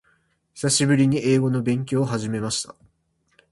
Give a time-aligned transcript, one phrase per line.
[0.55, 2.75] 久しぶりに英語の勉強を始めました。